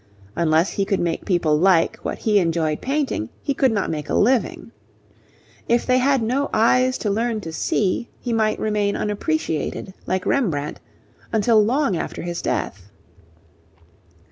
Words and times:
Unless 0.35 0.71
he 0.71 0.83
could 0.83 0.99
make 0.99 1.25
people 1.25 1.57
like 1.59 1.97
what 1.97 2.17
he 2.17 2.39
enjoyed 2.39 2.81
painting, 2.81 3.29
he 3.43 3.53
could 3.53 3.71
not 3.71 3.91
make 3.91 4.09
a 4.09 4.15
living. 4.15 4.71
If 5.69 5.85
they 5.85 5.99
had 5.99 6.23
no 6.23 6.49
eyes 6.51 6.97
to 6.97 7.11
learn 7.11 7.39
to 7.41 7.53
see, 7.53 8.09
he 8.19 8.33
might 8.33 8.59
remain 8.59 8.95
unappreciated, 8.95 9.93
like 10.07 10.25
Rembrandt, 10.25 10.79
until 11.31 11.63
long 11.63 11.95
after 11.95 12.23
his 12.23 12.41
death. 12.41 12.89